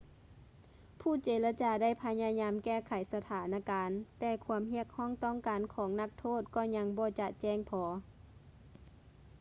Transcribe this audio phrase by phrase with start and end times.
[0.99, 3.89] ຜູ້ເຈລະຈາໄດ້ພະຍາຍາມແກ້ໄຂສະຖານະການ
[4.19, 7.83] ແຕ່ຄວາມຮຽກຮ້ອງຕ້ອງການຂອງນັກໂທດກໍຍັງບໍ່ຈະແຈ້ງພໍ